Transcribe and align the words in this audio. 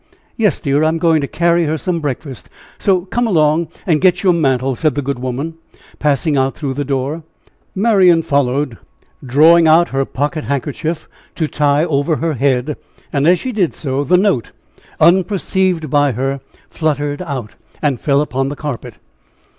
"Yes, 0.35 0.59
dear, 0.59 0.83
I 0.83 0.87
am 0.87 0.97
going 0.97 1.21
to 1.21 1.27
carry 1.27 1.65
her 1.65 1.77
some 1.77 1.99
breakfast. 1.99 2.49
So, 2.79 3.01
come 3.05 3.27
along, 3.27 3.67
and 3.85 4.01
get 4.01 4.23
your 4.23 4.33
mantle," 4.33 4.75
said 4.75 4.95
the 4.95 5.03
good 5.03 5.19
woman, 5.19 5.59
passing 5.99 6.35
out 6.35 6.55
through 6.55 6.73
the 6.73 6.83
door. 6.83 7.21
Marian 7.75 8.23
followed, 8.23 8.79
drawing 9.23 9.67
out 9.67 9.89
her 9.89 10.03
pocket 10.05 10.45
handkerchief 10.45 11.07
to 11.35 11.47
tie 11.47 11.85
over 11.85 12.15
her 12.15 12.33
head; 12.33 12.77
and 13.13 13.27
as 13.27 13.37
she 13.37 13.51
did 13.51 13.75
so, 13.75 14.03
the 14.03 14.17
note, 14.17 14.53
unperceived 14.99 15.91
by 15.91 16.13
her, 16.13 16.41
fluttered 16.71 17.21
out, 17.21 17.53
and 17.79 18.01
fell 18.01 18.21
upon 18.21 18.49
the 18.49 18.55
carpet. 18.55 18.97